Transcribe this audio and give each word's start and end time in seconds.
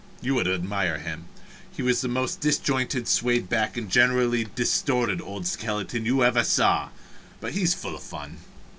You 0.19 0.33
would 0.33 0.47
admire 0.47 0.97
him. 0.97 1.25
He 1.77 1.87
is 1.87 2.01
the 2.01 2.07
most 2.07 2.41
disjointed, 2.41 3.07
sway 3.07 3.37
backed, 3.37 3.77
and 3.77 3.87
generally 3.87 4.47
distorted 4.55 5.21
old 5.21 5.45
skeleton 5.45 6.07
you 6.07 6.23
ever 6.23 6.43
saw, 6.43 6.89
but 7.39 7.53
he 7.53 7.61
is 7.61 7.75
full 7.75 7.95
of 7.95 8.01
fun. 8.01 8.37